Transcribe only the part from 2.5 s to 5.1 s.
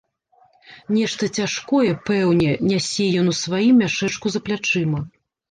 нясе ён у сваім мяшэчку за плячыма.